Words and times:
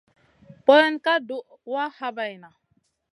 Boyen 0.65 0.95
ka 1.05 1.13
duh 1.27 1.47
wa 1.71 1.83
habayna. 1.97 2.49